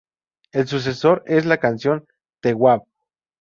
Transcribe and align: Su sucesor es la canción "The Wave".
Su 0.51 0.61
sucesor 0.65 1.21
es 1.27 1.45
la 1.45 1.57
canción 1.59 2.07
"The 2.41 2.55
Wave". 2.55 2.85